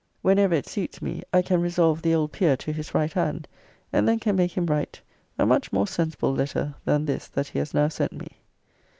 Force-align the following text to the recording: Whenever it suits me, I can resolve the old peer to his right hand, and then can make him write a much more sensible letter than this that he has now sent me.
Whenever 0.23 0.55
it 0.55 0.65
suits 0.65 0.99
me, 0.99 1.21
I 1.31 1.43
can 1.43 1.61
resolve 1.61 2.01
the 2.01 2.15
old 2.15 2.31
peer 2.31 2.57
to 2.57 2.71
his 2.73 2.95
right 2.95 3.13
hand, 3.13 3.47
and 3.93 4.07
then 4.07 4.17
can 4.17 4.35
make 4.35 4.53
him 4.57 4.65
write 4.65 4.99
a 5.37 5.45
much 5.45 5.71
more 5.71 5.85
sensible 5.85 6.33
letter 6.33 6.73
than 6.85 7.05
this 7.05 7.27
that 7.27 7.49
he 7.49 7.59
has 7.59 7.71
now 7.75 7.87
sent 7.87 8.11
me. 8.13 8.39